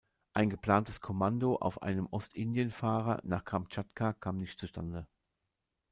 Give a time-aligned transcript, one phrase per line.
[0.33, 5.07] Ein geplantes Kommando auf einem Ostindienfahrer nach Kamtschatka kam nicht zustande.